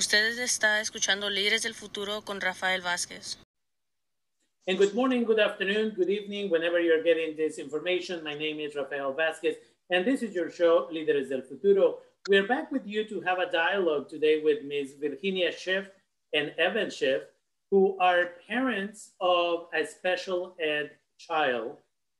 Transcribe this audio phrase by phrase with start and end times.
[0.00, 3.36] Ustedes está escuchando Líderes del Futuro con Rafael Vázquez.
[4.66, 8.24] And good morning, good afternoon, good evening, whenever you're getting this information.
[8.24, 9.58] My name is Rafael Vázquez,
[9.90, 11.98] and this is your show, Líderes del Futuro.
[12.30, 14.94] We're back with you to have a dialogue today with Ms.
[14.98, 15.90] Virginia Schiff
[16.32, 17.24] and Evan Schiff,
[17.70, 21.76] who are parents of a special ed child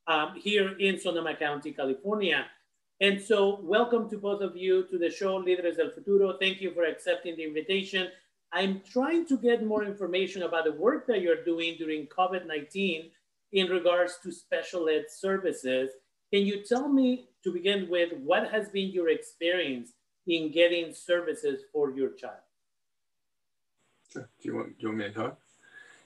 [0.06, 2.44] um, here in Sonoma County, California.
[3.02, 6.36] And so welcome to both of you to the show, Líderes del Futuro.
[6.38, 8.08] Thank you for accepting the invitation.
[8.52, 13.10] I'm trying to get more information about the work that you're doing during COVID-19
[13.52, 15.92] in regards to special ed services.
[16.30, 19.92] Can you tell me, to begin with, what has been your experience
[20.26, 22.34] in getting services for your child?
[24.12, 25.38] Do you want, do you want me to talk?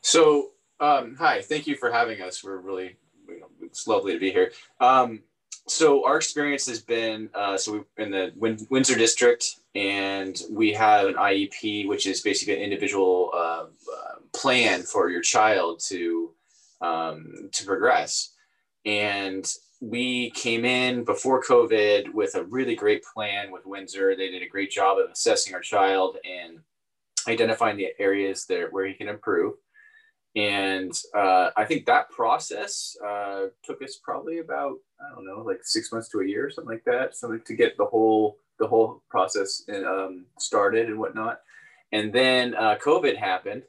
[0.00, 2.44] So, um, hi, thank you for having us.
[2.44, 2.94] We're really,
[3.26, 4.52] you know, it's lovely to be here.
[4.78, 5.24] Um,
[5.66, 10.72] so our experience has been uh, so we in the Win- Windsor district, and we
[10.72, 16.32] have an IEP, which is basically an individual uh, uh, plan for your child to
[16.80, 18.34] um, to progress.
[18.84, 24.14] And we came in before COVID with a really great plan with Windsor.
[24.14, 26.60] They did a great job of assessing our child and
[27.26, 29.54] identifying the areas that where he can improve.
[30.36, 35.60] And uh, I think that process uh, took us probably about I don't know like
[35.62, 38.66] six months to a year, or something like that, something to get the whole the
[38.66, 41.40] whole process um, started and whatnot.
[41.92, 43.62] And then uh, COVID happened,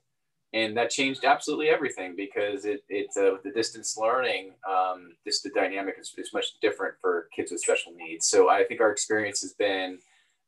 [0.53, 5.51] and that changed absolutely everything because it it uh, the distance learning, um, just the
[5.51, 8.25] dynamic is, is much different for kids with special needs.
[8.27, 9.99] So I think our experience has been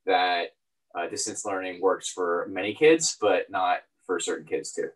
[0.07, 0.55] that
[0.95, 4.89] uh, distance learning works for many kids, but not for certain kids too.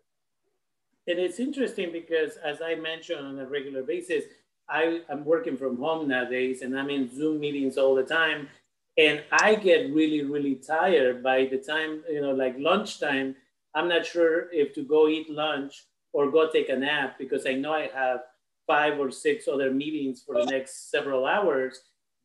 [1.06, 4.24] And it's interesting because, as I mentioned on a regular basis,
[4.68, 8.48] I am working from home nowadays and I'm in Zoom meetings all the time.
[8.96, 13.34] And I get really, really tired by the time, you know, like lunchtime.
[13.74, 17.54] I'm not sure if to go eat lunch or go take a nap because I
[17.54, 18.20] know I have
[18.66, 21.80] five or six other meetings for the next several hours.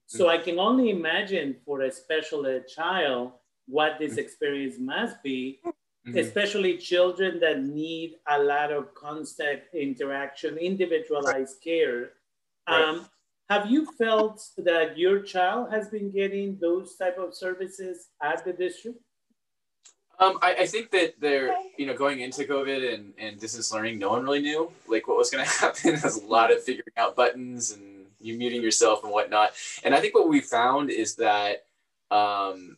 [0.06, 0.40] So mm-hmm.
[0.40, 3.32] I can only imagine for a special ed child
[3.68, 4.20] what this mm-hmm.
[4.20, 5.60] experience must be
[6.08, 6.18] mm-hmm.
[6.18, 12.12] especially children that need a lot of constant interaction, individualized care.
[12.68, 12.82] Right.
[12.82, 13.10] Um,
[13.50, 18.54] have you felt that your child has been getting those type of services at the
[18.54, 19.00] district?
[20.20, 24.00] Um, I, I, think that they're, you know, going into COVID and, and distance learning,
[24.00, 25.96] no one really knew like what was going to happen.
[26.02, 29.52] There's a lot of figuring out buttons and you muting yourself and whatnot.
[29.84, 31.66] And I think what we found is that
[32.10, 32.78] um,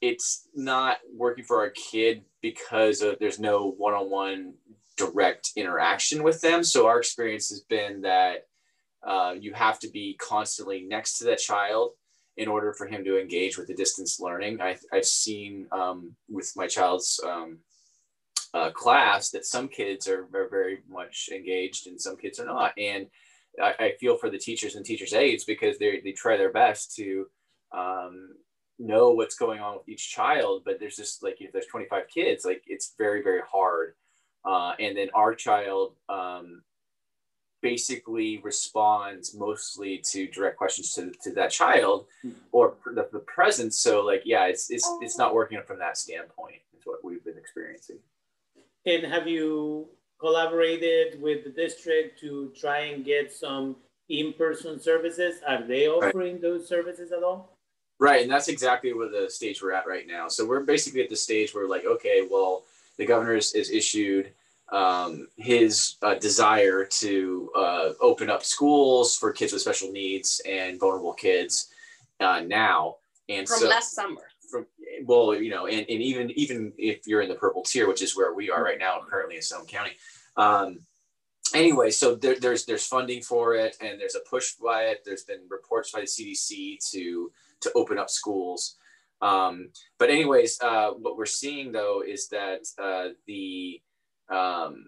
[0.00, 4.54] it's not working for our kid because of, there's no one-on-one
[4.96, 6.62] direct interaction with them.
[6.62, 8.46] So our experience has been that
[9.06, 11.92] uh, you have to be constantly next to that child
[12.36, 14.60] in order for him to engage with the distance learning.
[14.60, 17.58] I, have seen um, with my child's um,
[18.54, 22.72] uh, class that some kids are, are, very much engaged and some kids are not.
[22.78, 23.06] And
[23.62, 26.94] I, I, feel for the teachers and teachers' aides because they, they try their best
[26.96, 27.26] to
[27.76, 28.36] um,
[28.78, 32.44] know what's going on with each child but there's just like if there's 25 kids
[32.44, 33.94] like it's very very hard.
[34.44, 36.62] Uh, and then our child um,
[37.60, 42.30] basically responds mostly to direct questions to, to that child hmm.
[42.52, 46.60] or the, the presence so like yeah it's, it's it's not working from that standpoint
[46.78, 47.98] is what we've been experiencing.
[48.86, 49.88] And have you
[50.20, 53.76] collaborated with the district to try and get some
[54.08, 55.40] in-person services?
[55.46, 56.42] Are they offering right.
[56.42, 57.57] those services at all
[58.00, 60.28] Right, and that's exactly where the stage we're at right now.
[60.28, 62.64] So we're basically at the stage where like, okay, well,
[62.96, 64.32] the governor is, is issued
[64.70, 70.78] um, his uh, desire to uh, open up schools for kids with special needs and
[70.78, 71.70] vulnerable kids
[72.20, 72.96] uh, now.
[73.28, 74.22] And from so, last summer.
[74.50, 74.66] From
[75.04, 78.16] well, you know, and, and even even if you're in the purple tier, which is
[78.16, 79.92] where we are right now, currently in Sonoma County.
[80.36, 80.80] Um,
[81.54, 85.02] anyway, so there, there's there's funding for it, and there's a push by it.
[85.04, 88.76] There's been reports by the CDC to to open up schools.
[89.20, 93.80] Um, but anyways, uh, what we're seeing though is that uh, the
[94.30, 94.86] um,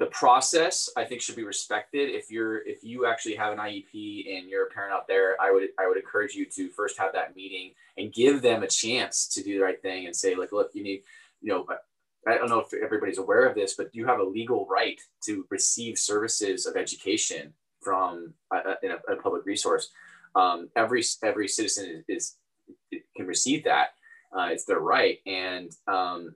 [0.00, 2.08] the process I think should be respected.
[2.08, 5.52] If you're if you actually have an IEP and you're a parent out there, I
[5.52, 9.28] would I would encourage you to first have that meeting and give them a chance
[9.34, 11.02] to do the right thing and say like, look, you need,
[11.42, 11.66] you know,
[12.26, 15.46] I don't know if everybody's aware of this, but you have a legal right to
[15.50, 19.90] receive services of education from a, a, a public resource
[20.34, 22.36] um, every every citizen is,
[22.92, 23.88] is can receive that.
[24.36, 26.34] Uh, it's their right, and um,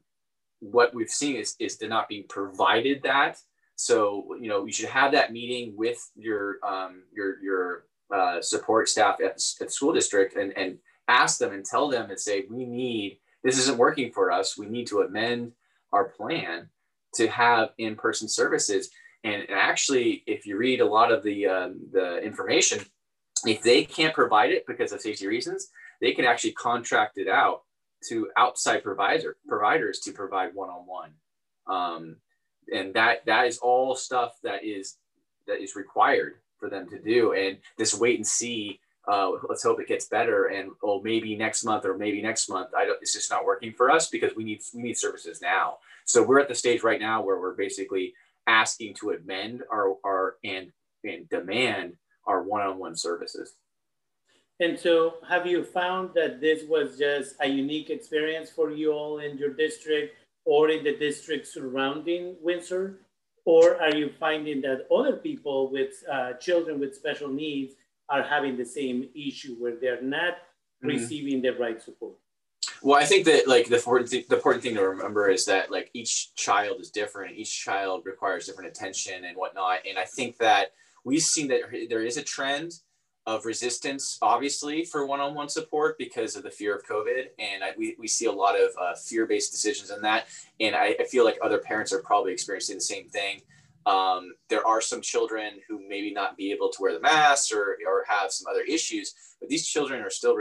[0.60, 3.38] what we've seen is is they're not being provided that.
[3.76, 8.88] So you know you should have that meeting with your um, your your uh, support
[8.88, 12.64] staff at, at school district and and ask them and tell them and say we
[12.64, 14.56] need this isn't working for us.
[14.56, 15.52] We need to amend
[15.92, 16.70] our plan
[17.14, 18.90] to have in-person services.
[19.22, 22.84] And, actually, if you read a lot of the um, the information,
[23.46, 25.68] if they can't provide it because of safety reasons,
[26.00, 27.62] they can actually contract it out
[28.08, 31.12] to outside provider providers to provide one-on-one.
[31.66, 32.16] Um,
[32.72, 34.96] and that that is all stuff that is
[35.46, 37.32] that is required for them to do.
[37.32, 41.64] And this wait and see uh, let's hope it gets better and oh maybe next
[41.64, 44.44] month or maybe next month i don't it's just not working for us because we
[44.44, 45.76] need we need services now
[46.06, 48.14] so we're at the stage right now where we're basically
[48.46, 50.72] asking to amend our our and
[51.04, 51.94] and demand
[52.26, 53.54] our one-on-one services
[54.60, 59.18] and so have you found that this was just a unique experience for you all
[59.18, 63.00] in your district or in the district surrounding windsor
[63.44, 67.74] or are you finding that other people with uh, children with special needs
[68.08, 70.88] are having the same issue where they're not mm-hmm.
[70.88, 72.14] receiving the right support.
[72.82, 75.70] Well, I think that like the important, th- the important thing to remember is that
[75.70, 77.36] like each child is different.
[77.36, 79.80] Each child requires different attention and whatnot.
[79.88, 80.72] And I think that
[81.04, 82.72] we've seen that there is a trend
[83.26, 87.26] of resistance, obviously, for one-on-one support because of the fear of COVID.
[87.38, 90.26] And I, we, we see a lot of uh, fear-based decisions in that.
[90.60, 93.40] And I, I feel like other parents are probably experiencing the same thing.
[93.86, 97.78] Um, there are some children who maybe not be able to wear the mask or,
[97.86, 100.36] or have some other issues, but these children are still,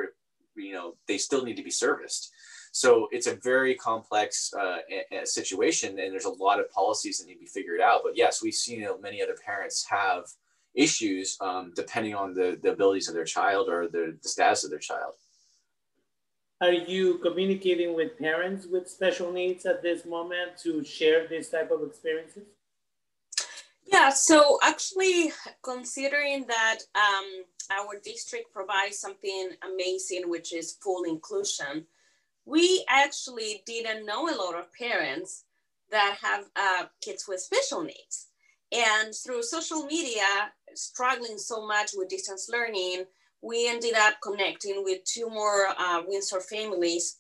[0.56, 2.32] you know, they still need to be serviced.
[2.72, 4.80] So it's a very complex uh,
[5.26, 8.02] situation, and there's a lot of policies that need to be figured out.
[8.04, 10.26] But yes, we've seen many other parents have
[10.76, 14.70] issues um, depending on the, the abilities of their child or the, the status of
[14.70, 15.14] their child.
[16.62, 21.72] Are you communicating with parents with special needs at this moment to share this type
[21.72, 22.44] of experiences?
[23.86, 31.86] Yeah, so actually, considering that um, our district provides something amazing, which is full inclusion,
[32.46, 35.44] we actually didn't know a lot of parents
[35.92, 38.28] that have uh, kids with special needs.
[38.74, 43.06] And through social media, struggling so much with distance learning,
[43.42, 47.18] we ended up connecting with two more uh, Windsor families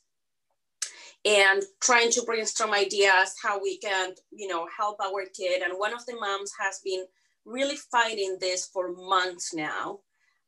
[1.26, 5.62] and trying to brainstorm ideas how we can you know help our kid.
[5.62, 7.06] And one of the moms has been
[7.46, 10.00] really fighting this for months now.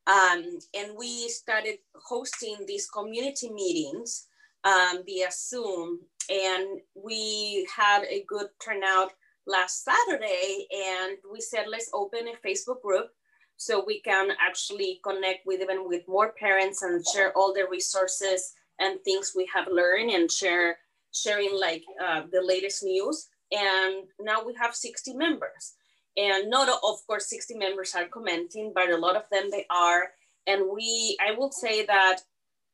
[0.07, 4.27] Um, and we started hosting these community meetings
[4.63, 5.99] um, via zoom.
[6.29, 9.11] And we had a good turnout
[9.47, 13.09] last saturday and we said let's open a facebook group
[13.57, 18.53] so we can actually connect with even with more parents and share all the resources
[18.79, 20.77] and things we have learned and share
[21.15, 23.27] sharing like uh, the latest news.
[23.51, 25.73] And now we have 60 members.
[26.17, 30.09] And not of course 60 members are commenting, but a lot of them they are.
[30.47, 32.19] And we, I will say that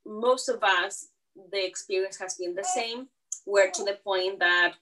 [0.05, 1.07] most of us,
[1.51, 3.07] the experience has been the same.
[3.45, 4.73] We're to the point that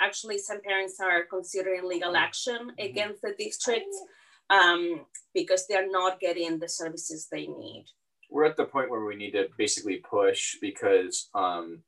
[0.00, 3.94] actually some parents are considering legal action against the district
[4.50, 5.04] um,
[5.34, 7.86] because they're not getting the services they need.
[8.30, 11.82] We're at the point where we need to basically push because um,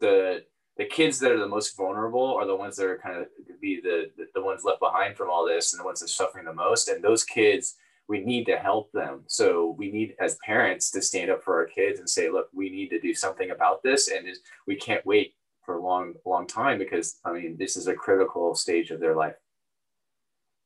[0.00, 0.44] the
[0.76, 3.28] the kids that are the most vulnerable are the ones that are kind of
[3.60, 6.08] be the, the, the ones left behind from all this and the ones that are
[6.08, 6.88] suffering the most.
[6.88, 7.76] And those kids
[8.08, 9.22] we need to help them.
[9.26, 12.70] So we need as parents to stand up for our kids and say look we
[12.70, 14.26] need to do something about this and
[14.66, 15.34] we can't wait
[15.64, 19.14] for a long long time because i mean this is a critical stage of their
[19.14, 19.34] life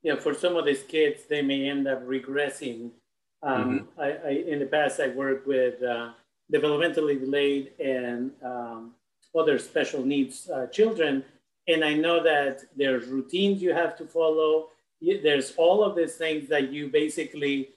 [0.02, 2.90] yeah for some of these kids they may end up regressing
[3.42, 4.00] um, mm-hmm.
[4.00, 6.10] I, I, in the past, I worked with uh,
[6.52, 8.94] developmentally delayed and um,
[9.38, 11.24] other special needs uh, children.
[11.68, 14.68] And I know that there's routines you have to follow.
[15.00, 17.70] There's all of these things that you basically,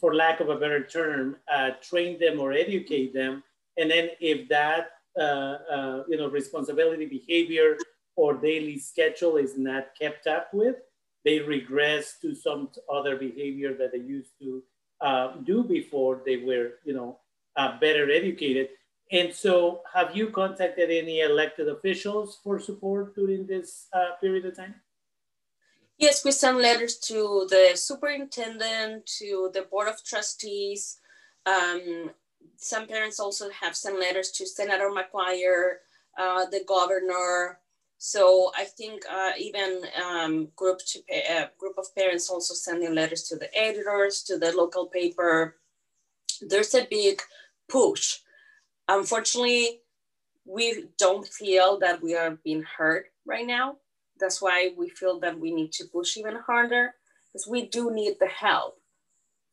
[0.00, 3.42] for lack of a better term, uh, train them or educate them.
[3.76, 7.76] And then if that, you know, responsibility behavior
[8.16, 10.76] or daily schedule is not kept up with,
[11.24, 14.62] they regress to some other behavior that they used to
[15.00, 17.18] uh, do before they were, you know,
[17.56, 18.68] uh, better educated.
[19.12, 24.56] And so, have you contacted any elected officials for support during this uh, period of
[24.56, 24.74] time?
[25.98, 30.98] Yes, we sent letters to the superintendent, to the board of trustees.
[31.46, 32.10] Um,
[32.56, 35.76] some parents also have sent letters to Senator McGuire,
[36.18, 37.60] uh, the governor.
[37.98, 41.00] So I think uh, even um, group to
[41.32, 45.56] uh, group of parents also sending letters to the editors, to the local paper.
[46.40, 47.22] There's a big
[47.68, 48.18] push
[48.88, 49.80] Unfortunately,
[50.44, 53.76] we don't feel that we are being heard right now.
[54.18, 56.94] That's why we feel that we need to push even harder
[57.26, 58.78] because we do need the help.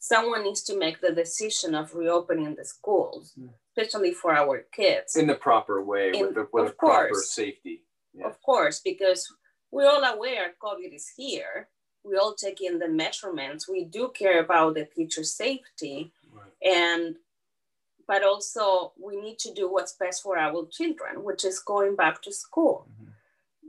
[0.03, 3.47] Someone needs to make the decision of reopening the schools, mm.
[3.69, 5.15] especially for our kids.
[5.15, 7.83] In the proper way, In, with the, with of proper course, safety.
[8.13, 8.27] Yeah.
[8.27, 9.33] Of course, because
[9.71, 11.69] we're all aware COVID is here.
[12.03, 13.69] We all take in the measurements.
[13.69, 16.11] We do care about the teacher safety.
[16.33, 16.75] Right.
[16.77, 17.15] And
[18.05, 22.21] but also we need to do what's best for our children, which is going back
[22.23, 22.89] to school.
[22.91, 23.11] Mm-hmm.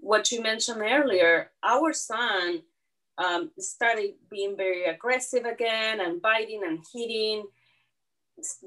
[0.00, 2.62] What you mentioned earlier, our son
[3.18, 7.44] um, started being very aggressive again and biting and hitting,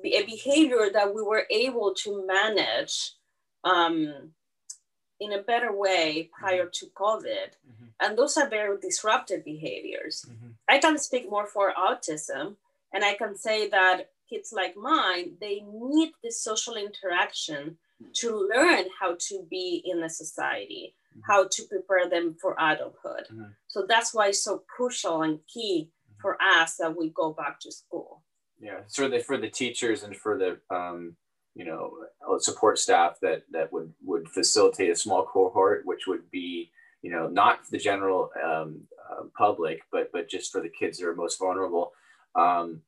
[0.03, 3.13] a behavior that we were able to manage
[3.63, 4.31] um,
[5.19, 6.85] in a better way prior mm-hmm.
[6.85, 7.49] to COVID.
[7.67, 7.85] Mm-hmm.
[7.99, 10.25] And those are very disruptive behaviors.
[10.29, 10.49] Mm-hmm.
[10.69, 12.55] I can speak more for autism,
[12.93, 17.77] and I can say that kids like mine, they need the social interaction
[18.13, 20.93] to learn how to be in a society.
[21.25, 23.27] How to prepare them for adulthood.
[23.31, 23.43] Mm-hmm.
[23.67, 26.21] So that's why it's so crucial and key mm-hmm.
[26.21, 28.23] for us that we go back to school.
[28.59, 31.15] Yeah, so the, for the teachers and for the um,
[31.53, 31.91] you know
[32.39, 36.71] support staff that that would would facilitate a small cohort, which would be
[37.01, 38.81] you know not the general um,
[39.11, 41.93] uh, public, but but just for the kids that are most vulnerable.
[42.35, 42.81] Um,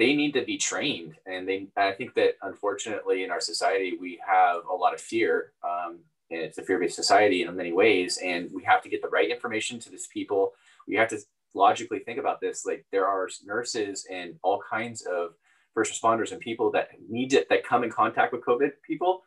[0.00, 4.18] they need to be trained and they i think that unfortunately in our society we
[4.26, 5.98] have a lot of fear um,
[6.30, 9.30] and it's a fear-based society in many ways and we have to get the right
[9.30, 10.52] information to these people
[10.86, 11.18] we have to
[11.54, 15.34] logically think about this like there are nurses and all kinds of
[15.74, 19.22] first responders and people that need to that come in contact with covid people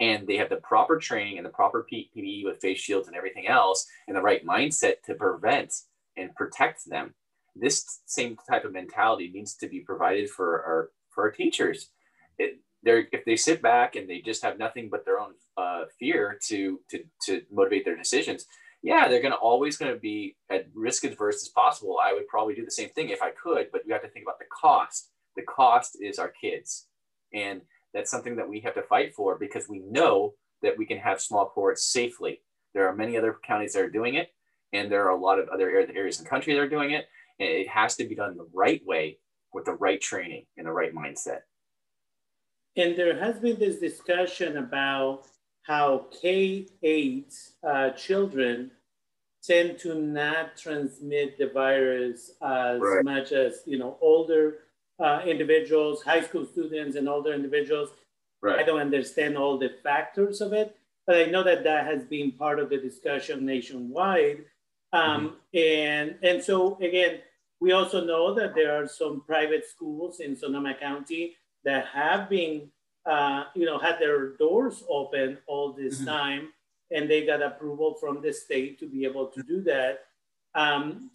[0.00, 3.46] and they have the proper training and the proper ppe with face shields and everything
[3.46, 5.72] else and the right mindset to prevent
[6.16, 7.14] and protect them
[7.60, 11.90] this same type of mentality needs to be provided for our for our teachers.
[12.38, 15.84] It, they're if they sit back and they just have nothing but their own uh,
[15.98, 18.46] fear to to to motivate their decisions.
[18.82, 21.98] Yeah, they're going to always going to be at risk adverse as possible.
[22.00, 24.24] I would probably do the same thing if I could, but we have to think
[24.24, 25.10] about the cost.
[25.34, 26.86] The cost is our kids,
[27.34, 27.62] and
[27.92, 31.20] that's something that we have to fight for because we know that we can have
[31.20, 32.40] small cohorts safely.
[32.74, 34.28] There are many other counties that are doing it,
[34.72, 37.06] and there are a lot of other areas in the country that are doing it.
[37.40, 39.18] And it has to be done the right way
[39.52, 41.40] with the right training and the right mindset.
[42.76, 45.26] And there has been this discussion about
[45.68, 48.70] how K 8 uh, children
[49.42, 53.04] tend to not transmit the virus as right.
[53.04, 54.60] much as you know older
[54.98, 57.90] uh, individuals, high school students, and older individuals.
[58.40, 58.58] Right.
[58.58, 62.32] I don't understand all the factors of it, but I know that that has been
[62.32, 64.44] part of the discussion nationwide.
[64.92, 65.58] Um, mm-hmm.
[65.58, 67.20] And and so again,
[67.60, 72.70] we also know that there are some private schools in Sonoma County that have been,
[73.06, 76.06] uh, you know, had their doors open all this mm-hmm.
[76.06, 76.48] time,
[76.90, 80.06] and they got approval from the state to be able to do that.
[80.54, 81.10] Um,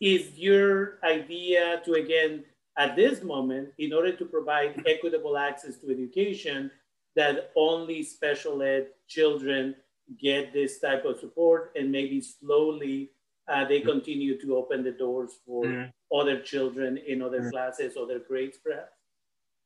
[0.00, 2.44] is your idea to again
[2.76, 6.70] at this moment, in order to provide equitable access to education,
[7.14, 9.74] that only special ed children
[10.20, 13.10] get this type of support and maybe slowly
[13.48, 15.90] uh, they continue to open the doors for mm.
[16.14, 17.50] other children in other mm.
[17.50, 18.95] classes, other grades, perhaps?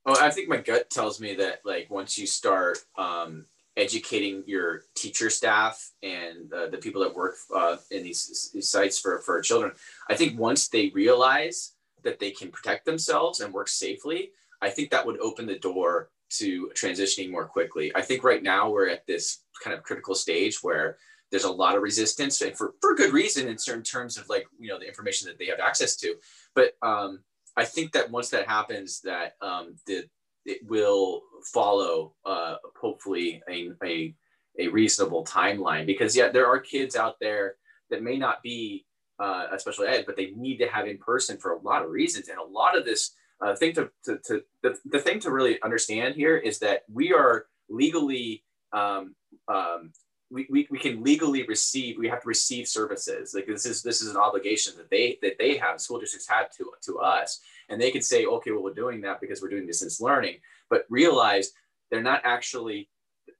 [0.06, 3.44] Oh, I think my gut tells me that like once you start um,
[3.76, 8.98] educating your teacher staff and uh, the people that work uh, in these, these sites
[8.98, 9.72] for, for children,
[10.08, 14.30] I think once they realize that they can protect themselves and work safely,
[14.62, 17.92] I think that would open the door to transitioning more quickly.
[17.94, 20.96] I think right now we're at this kind of critical stage where
[21.30, 24.46] there's a lot of resistance and for, for good reason in certain terms of like
[24.58, 26.14] you know the information that they have access to
[26.54, 27.20] but um,
[27.60, 30.04] i think that once that happens that um, the,
[30.44, 34.14] it will follow uh, hopefully a, a,
[34.58, 35.86] a reasonable timeline.
[35.86, 37.56] Because yeah there are kids out there
[37.90, 38.86] that may not be
[39.18, 41.90] uh, a special ed but they need to have in person for a lot of
[41.90, 42.28] reasons.
[42.28, 45.60] And a lot of this uh, thing to, to, to the, the thing to really
[45.62, 49.14] understand here is that we are legally um,
[49.48, 49.92] um,
[50.30, 53.34] we, we, can legally receive we have to receive services.
[53.34, 56.50] Like this is this is an obligation that they that they have school districts have
[56.56, 57.40] to to us.
[57.68, 60.36] And they could say okay well we're doing that because we're doing distance learning.
[60.68, 61.50] But realize
[61.90, 62.88] they're not actually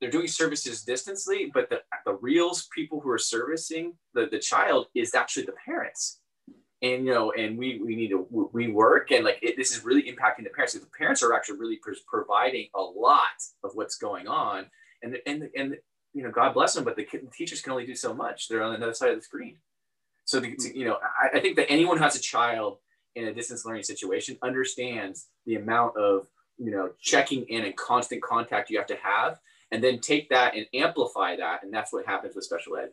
[0.01, 4.87] they're doing services distantly but the, the real people who are servicing the, the child
[4.95, 6.21] is actually the parents.
[6.83, 9.85] And you know and we we need to we work and like it, this is
[9.85, 10.75] really impacting the parents.
[10.75, 11.79] The parents are actually really
[12.09, 14.67] providing a lot of what's going on.
[15.03, 15.77] And and and
[16.13, 18.49] you know, God bless them, but the, the teachers can only do so much.
[18.49, 19.57] They're on the other side of the screen.
[20.25, 22.79] So, the, to, you know, I, I, think that anyone who has a child
[23.17, 28.23] in a distance learning situation understands the amount of, you know, checking in and constant
[28.23, 29.39] contact you have to have,
[29.73, 31.63] and then take that and amplify that.
[31.63, 32.91] And that's what happens with special ed.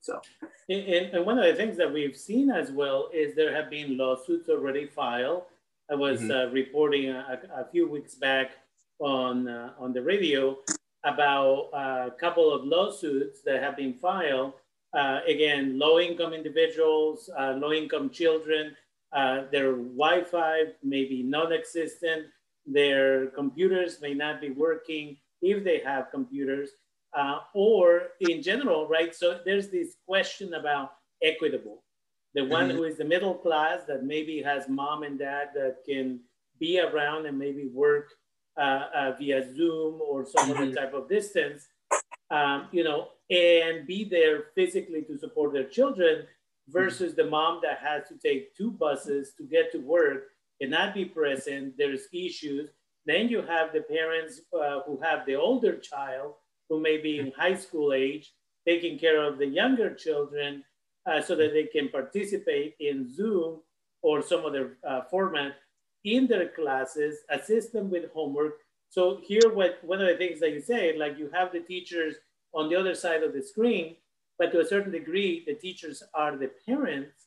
[0.00, 0.20] So,
[0.68, 3.98] and, and one of the things that we've seen as well is there have been
[3.98, 5.42] lawsuits already filed
[5.90, 6.30] I was mm-hmm.
[6.30, 8.50] uh, reporting a, a, few weeks back
[8.98, 10.58] on uh, on the radio
[11.04, 14.54] about a couple of lawsuits that have been filed.
[14.94, 18.74] Uh, again, low-income individuals, uh, low-income children,
[19.12, 22.26] uh, their Wi-Fi may be non-existent,
[22.66, 26.70] their computers may not be working if they have computers,
[27.16, 29.14] uh, or in general, right?
[29.14, 31.84] So there's this question about equitable.
[32.34, 32.76] The one mm-hmm.
[32.76, 36.20] who is the middle class that maybe has mom and dad that can
[36.58, 38.10] be around and maybe work
[38.58, 40.62] via Zoom or some mm-hmm.
[40.62, 41.68] other type of distance,
[42.30, 46.26] um, you know, and be there physically to support their children
[46.68, 47.22] versus mm-hmm.
[47.22, 50.28] the mom that has to take two buses to get to work
[50.60, 51.74] cannot be present.
[51.78, 52.70] There's issues.
[53.06, 56.34] Then you have the parents uh, who have the older child
[56.68, 58.32] who may be in high school age,
[58.66, 60.62] taking care of the younger children
[61.06, 63.60] uh, so that they can participate in Zoom
[64.02, 65.54] or some other uh, format
[66.16, 68.60] in their classes, assist them with homework.
[68.88, 72.16] So here, what one of the things that you say, like you have the teachers
[72.54, 73.96] on the other side of the screen,
[74.38, 77.26] but to a certain degree, the teachers are the parents.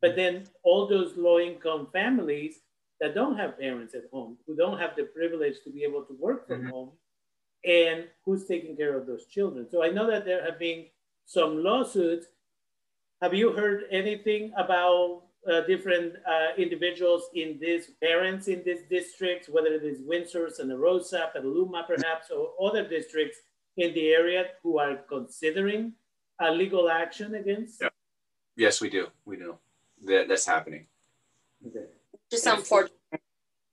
[0.00, 2.60] But then all those low-income families
[3.00, 6.14] that don't have parents at home, who don't have the privilege to be able to
[6.14, 6.70] work from mm-hmm.
[6.70, 6.90] home,
[7.64, 9.66] and who's taking care of those children.
[9.70, 10.86] So I know that there have been
[11.26, 12.26] some lawsuits.
[13.20, 19.48] Have you heard anything about uh, different uh, individuals in these parents in these districts,
[19.48, 23.38] whether it is Windsor, Santa Rosa, Petaluma, perhaps, or other districts
[23.76, 25.92] in the area who are considering
[26.40, 27.82] a legal action against?
[27.82, 27.88] Yeah.
[28.56, 29.08] Yes, we do.
[29.24, 29.58] We do.
[30.04, 30.86] That, that's happening.
[31.66, 31.86] Okay.
[32.30, 32.92] Just unfortunate.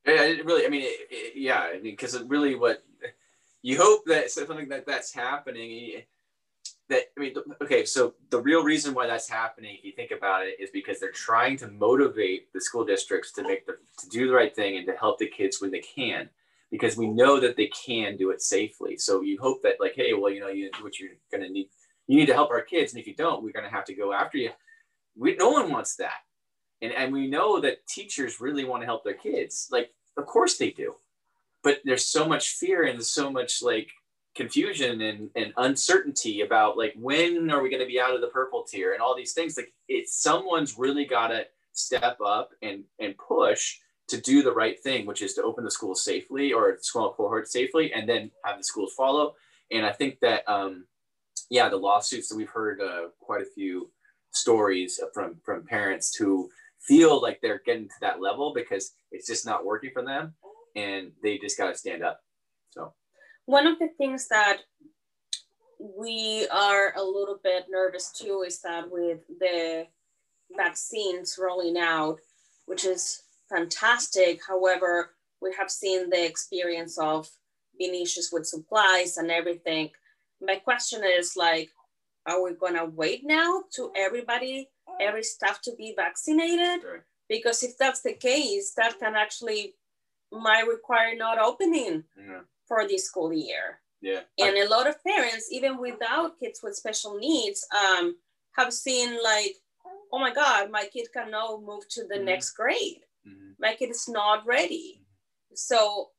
[0.06, 0.66] Yeah, it really.
[0.66, 1.60] I mean, it, it, yeah.
[1.60, 2.84] I mean, because really, what
[3.62, 6.01] you hope that something like that's happening
[6.91, 10.45] that i mean okay so the real reason why that's happening if you think about
[10.45, 14.27] it is because they're trying to motivate the school districts to make the to do
[14.27, 16.29] the right thing and to help the kids when they can
[16.71, 18.98] because we know that they can do it safely.
[18.98, 21.67] So you hope that like hey well you know you what you're going to need
[22.07, 23.93] you need to help our kids and if you don't we're going to have to
[23.93, 24.51] go after you.
[25.15, 26.22] We no one wants that.
[26.81, 29.68] And and we know that teachers really want to help their kids.
[29.72, 30.96] Like of course they do.
[31.63, 33.89] But there's so much fear and so much like
[34.35, 38.27] confusion and, and uncertainty about like when are we going to be out of the
[38.27, 39.57] purple tier and all these things.
[39.57, 44.77] Like it's someone's really got to step up and and push to do the right
[44.83, 48.57] thing which is to open the schools safely or small cohort safely and then have
[48.57, 49.35] the schools follow.
[49.72, 50.85] And i think that um
[51.50, 53.89] yeah the lawsuits that we've heard uh, quite a few
[54.31, 56.50] stories from from parents who
[56.81, 60.33] feel like they're getting to that level because it's just not working for them
[60.75, 62.22] and they just got to stand up.
[62.70, 62.94] So,
[63.46, 64.60] one of the things that
[65.80, 69.88] we are a little bit nervous too is that with the
[70.56, 72.20] vaccines rolling out,
[72.66, 74.42] which is fantastic.
[74.48, 77.30] However, we have seen the experience of
[77.77, 79.90] being issues with supplies and everything.
[80.40, 81.70] My question is like,
[82.27, 86.82] are we gonna wait now to everybody, every staff to be vaccinated?
[86.82, 87.06] Sure.
[87.27, 89.74] Because if that's the case, that can actually
[90.32, 92.42] might require not opening yeah.
[92.72, 93.81] For this school year.
[94.01, 94.22] Yeah.
[94.40, 98.16] And a lot of parents, even without kids with special needs, um,
[98.53, 99.57] have seen like,
[100.14, 102.31] oh my God, my kid cannot move to the mm-hmm.
[102.31, 103.03] next grade.
[103.27, 103.51] Mm-hmm.
[103.60, 105.01] My kid is not ready.
[105.01, 105.55] Mm-hmm.
[105.55, 106.12] So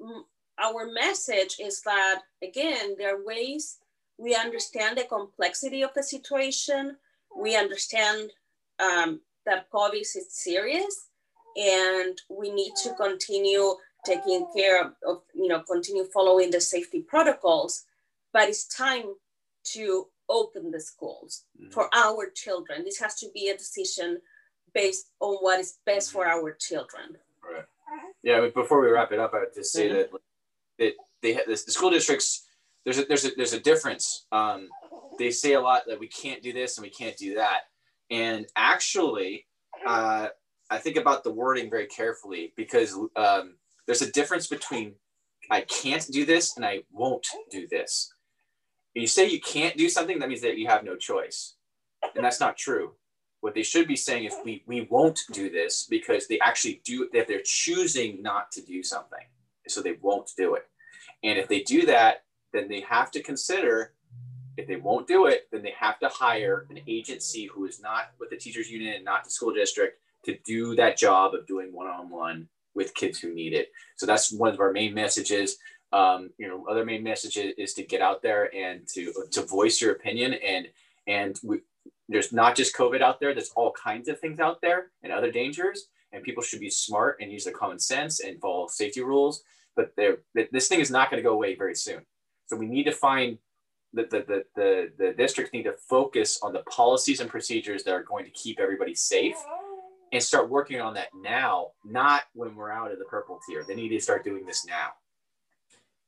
[0.00, 0.24] m-
[0.62, 3.78] our message is that again, there are ways
[4.18, 6.96] we understand the complexity of the situation.
[7.36, 8.30] We understand
[8.78, 11.08] um, that COVID is serious
[11.56, 13.74] and we need to continue
[14.08, 17.84] taking care of, of, you know continue following the safety protocols
[18.32, 19.04] but it's time
[19.64, 21.70] to open the schools mm-hmm.
[21.70, 22.84] for our children.
[22.84, 24.20] This has to be a decision
[24.74, 27.16] based on what is best for our children.
[27.42, 27.64] Right.
[28.22, 29.96] Yeah before we wrap it up i would just say mm-hmm.
[29.96, 30.10] that
[30.78, 30.92] that
[31.22, 32.46] they have the school districts
[32.84, 34.26] there's a there's a there's a difference.
[34.32, 34.68] Um,
[35.18, 37.62] they say a lot that we can't do this and we can't do that.
[38.10, 39.46] And actually
[39.86, 40.28] uh,
[40.70, 43.56] I think about the wording very carefully because um,
[43.88, 44.92] there's a difference between
[45.50, 48.12] I can't do this and I won't do this.
[48.94, 51.54] you say you can't do something, that means that you have no choice.
[52.14, 52.92] And that's not true.
[53.40, 57.08] What they should be saying is we, we won't do this because they actually do
[57.14, 59.24] that they're choosing not to do something.
[59.68, 60.66] So they won't do it.
[61.24, 63.94] And if they do that, then they have to consider
[64.58, 68.10] if they won't do it, then they have to hire an agency who is not
[68.20, 71.72] with the teachers union and not the school district to do that job of doing
[71.72, 72.48] one-on-one
[72.78, 73.66] with kids who need it.
[73.98, 75.48] So that's one of our main messages.
[76.00, 79.00] Um, you know, other main message is to get out there and to
[79.34, 80.64] to voice your opinion and
[81.06, 81.56] and we,
[82.08, 83.32] there's not just COVID out there.
[83.34, 85.78] There's all kinds of things out there and other dangers.
[86.12, 89.42] and people should be smart and use their common sense and follow safety rules.
[89.76, 90.18] But there
[90.52, 92.00] this thing is not going to go away very soon.
[92.46, 93.38] So we need to find
[93.96, 97.94] the, the, the, the, the districts need to focus on the policies and procedures that
[97.98, 99.36] are going to keep everybody safe
[100.12, 103.64] and start working on that now, not when we're out of the purple tier.
[103.66, 104.90] They need to start doing this now.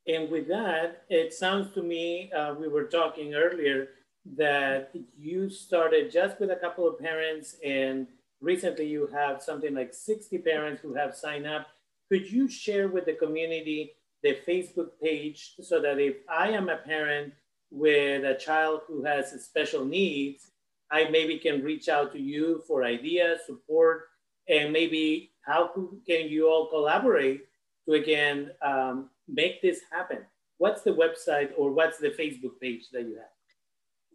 [0.07, 3.89] And with that, it sounds to me, uh, we were talking earlier
[4.35, 8.07] that you started just with a couple of parents, and
[8.39, 11.67] recently you have something like 60 parents who have signed up.
[12.09, 16.77] Could you share with the community the Facebook page so that if I am a
[16.77, 17.33] parent
[17.71, 20.50] with a child who has special needs,
[20.91, 24.09] I maybe can reach out to you for ideas, support,
[24.49, 25.67] and maybe how
[26.05, 27.45] can you all collaborate
[27.87, 30.19] to again um, make this happen?
[30.57, 33.33] What's the website or what's the Facebook page that you have?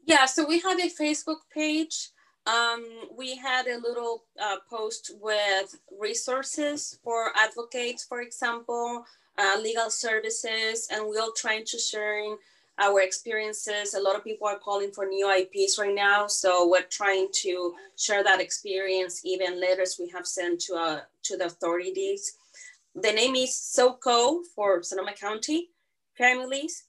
[0.04, 2.10] Yeah, so we have a Facebook page.
[2.46, 2.84] Um,
[3.16, 9.04] we had a little uh, post with resources for advocates, for example,
[9.36, 12.36] uh, legal services, and we're trying to share
[12.78, 13.94] our experiences.
[13.94, 17.74] A lot of people are calling for new IEPs right now, so we're trying to
[17.96, 19.22] share that experience.
[19.24, 22.36] Even letters we have sent to uh, to the authorities.
[22.94, 25.70] The name is SOCO for Sonoma County
[26.16, 26.84] Families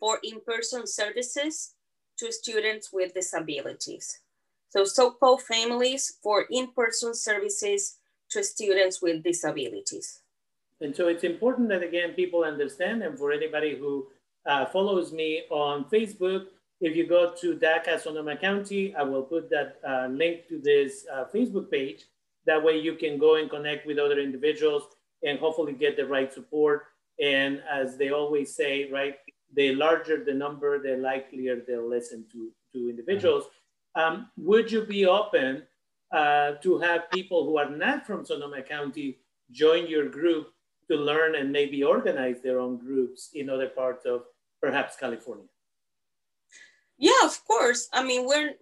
[0.00, 1.74] for in-person services
[2.18, 4.20] to students with disabilities.
[4.70, 7.98] So SOCO Families for in-person services
[8.30, 10.20] to students with disabilities.
[10.80, 14.08] And so it's important that again, people understand and for anybody who
[14.46, 16.46] uh, follows me on Facebook,
[16.82, 21.06] if you go to DACA Sonoma County, I will put that uh, link to this
[21.12, 22.06] uh, Facebook page.
[22.44, 24.82] That way you can go and connect with other individuals
[25.22, 26.86] and hopefully get the right support.
[27.20, 29.14] And as they always say, right,
[29.54, 33.44] the larger the number, the likelier they'll listen to, to individuals.
[33.94, 35.62] Um, would you be open
[36.10, 39.18] uh, to have people who are not from Sonoma County
[39.52, 40.48] join your group
[40.90, 44.24] to learn and maybe organize their own groups in other parts of
[44.62, 45.46] perhaps California?
[46.98, 47.88] Yeah, of course.
[47.92, 48.54] I mean, we're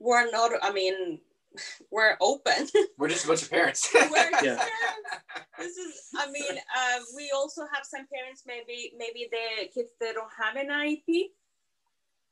[0.00, 0.50] we're not.
[0.60, 1.20] I mean,
[1.90, 2.66] we're open.
[2.98, 3.88] We're just a bunch of parents.
[3.94, 4.58] we're yeah.
[4.58, 4.64] parents.
[5.58, 6.08] This is.
[6.18, 8.42] I mean, uh, we also have some parents.
[8.46, 11.30] Maybe maybe the kids that don't have an IEP.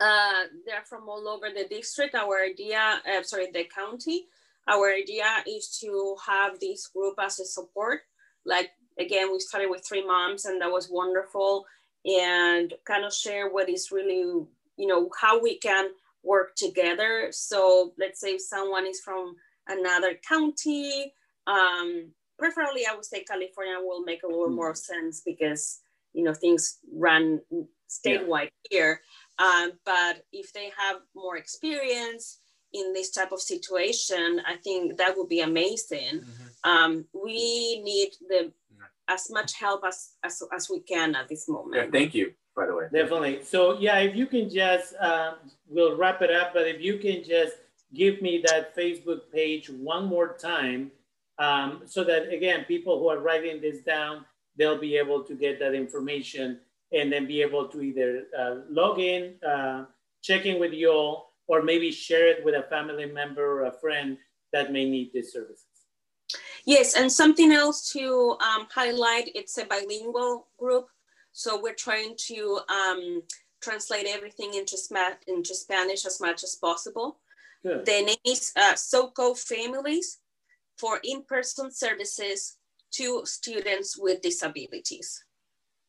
[0.01, 2.15] Uh, they're from all over the district.
[2.15, 4.27] Our idea, uh, sorry, the county.
[4.69, 8.01] Our idea is to have this group as a support.
[8.45, 11.67] Like again, we started with three moms, and that was wonderful.
[12.09, 15.90] And kind of share what is really, you know, how we can
[16.23, 17.29] work together.
[17.33, 21.12] So let's say if someone is from another county,
[21.47, 24.57] um, preferably I would say California will make a little mm.
[24.57, 25.81] more sense because
[26.14, 27.40] you know things run
[27.88, 28.79] statewide yeah.
[28.79, 29.01] here.
[29.38, 32.38] Um, but if they have more experience
[32.73, 36.21] in this type of situation, I think that would be amazing.
[36.21, 36.71] Mm-hmm.
[36.71, 38.53] Um, we need the
[39.09, 41.77] as much help as, as as we can at this moment.
[41.77, 42.87] Yeah, thank you by the way.
[42.92, 43.44] Definitely.
[43.44, 45.37] So yeah, if you can just, um,
[45.68, 47.55] we'll wrap it up, but if you can just
[47.94, 50.90] give me that Facebook page one more time,
[51.38, 54.25] um, so that again, people who are writing this down,
[54.57, 56.59] they'll be able to get that information
[56.92, 59.85] and then be able to either uh, log in, uh,
[60.23, 63.73] check in with you all, or maybe share it with a family member or a
[63.73, 64.18] friend
[64.53, 65.78] that may need these services.
[66.64, 70.87] Yes, and something else to um, highlight, it's a bilingual group.
[71.33, 73.23] So we're trying to um,
[73.62, 74.77] translate everything into,
[75.27, 77.21] into Spanish as much as possible.
[77.62, 77.87] Good.
[77.87, 80.18] The name is uh, SOCO Families
[80.77, 82.57] for in-person services
[82.92, 85.25] to students with disabilities.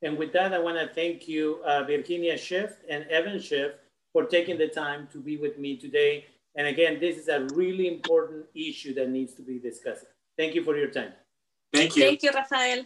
[0.01, 3.73] And with that, I want to thank you, uh, Virginia Schiff and Evan Schiff,
[4.13, 6.25] for taking the time to be with me today.
[6.55, 10.05] And again, this is a really important issue that needs to be discussed.
[10.39, 11.11] Thank you for your time.
[11.73, 12.03] Thank you.
[12.03, 12.85] Thank you, Rafael.